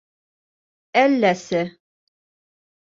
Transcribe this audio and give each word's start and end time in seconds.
-Әлләсе. 1.03 1.63